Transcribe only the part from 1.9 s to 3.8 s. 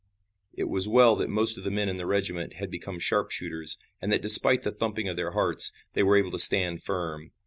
the regiment had become sharpshooters,